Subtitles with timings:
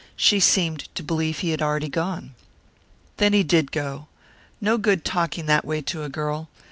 [0.15, 2.33] She seemed to believe he had already gone.
[3.17, 4.07] Then he did go.
[4.59, 6.49] No good talking that way to a girl.